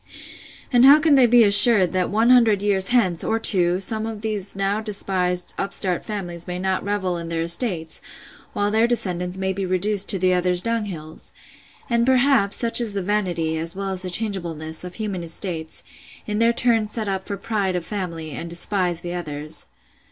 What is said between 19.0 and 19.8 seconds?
the others!